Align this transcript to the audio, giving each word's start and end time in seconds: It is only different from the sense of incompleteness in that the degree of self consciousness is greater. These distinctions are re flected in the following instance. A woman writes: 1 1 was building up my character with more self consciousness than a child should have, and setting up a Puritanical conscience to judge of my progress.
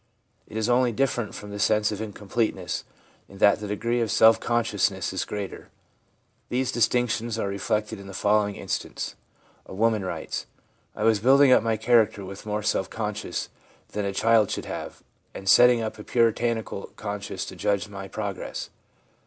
It 0.47 0.57
is 0.57 0.67
only 0.67 0.91
different 0.91 1.35
from 1.35 1.51
the 1.51 1.59
sense 1.59 1.91
of 1.91 2.01
incompleteness 2.01 2.85
in 3.29 3.37
that 3.37 3.59
the 3.59 3.67
degree 3.67 4.01
of 4.01 4.09
self 4.09 4.39
consciousness 4.39 5.13
is 5.13 5.25
greater. 5.25 5.69
These 6.49 6.71
distinctions 6.71 7.37
are 7.37 7.47
re 7.49 7.59
flected 7.59 7.99
in 7.99 8.07
the 8.07 8.15
following 8.15 8.55
instance. 8.55 9.13
A 9.67 9.75
woman 9.75 10.03
writes: 10.03 10.47
1 10.93 11.03
1 11.03 11.07
was 11.07 11.19
building 11.19 11.51
up 11.51 11.61
my 11.61 11.77
character 11.77 12.25
with 12.25 12.47
more 12.47 12.63
self 12.63 12.89
consciousness 12.89 13.49
than 13.91 14.03
a 14.05 14.11
child 14.11 14.49
should 14.49 14.65
have, 14.65 15.03
and 15.35 15.47
setting 15.47 15.83
up 15.83 15.99
a 15.99 16.03
Puritanical 16.03 16.87
conscience 16.95 17.45
to 17.45 17.55
judge 17.55 17.85
of 17.85 17.91
my 17.91 18.07
progress. 18.07 18.71